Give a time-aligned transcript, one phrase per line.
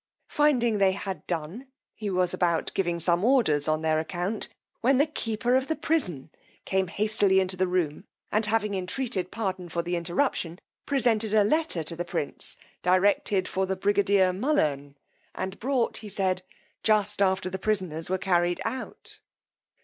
[0.29, 5.05] Finding they had done, he was about giving some orders on their account, when the
[5.05, 6.31] keeper of the prison
[6.65, 11.83] came hastily into the room, and having entreated pardon for the interruption, presented a letter
[11.83, 14.95] to the prince, directed for brigadier Mullern,
[15.35, 16.41] and brought, he said,
[16.81, 19.19] just after the prisoners were carried out.